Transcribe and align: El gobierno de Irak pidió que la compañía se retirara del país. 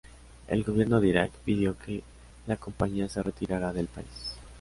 El 0.47 0.63
gobierno 0.63 0.99
de 0.99 1.09
Irak 1.09 1.29
pidió 1.45 1.77
que 1.77 2.01
la 2.47 2.55
compañía 2.57 3.07
se 3.07 3.21
retirara 3.21 3.71
del 3.71 3.85
país. 3.85 4.35